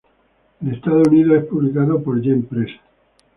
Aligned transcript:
En 0.61 0.73
Estados 0.73 1.09
Unidos 1.09 1.43
es 1.43 1.45
publicado 1.47 2.01
por 2.01 2.19
Yen 2.23 2.41
Press. 2.47 2.71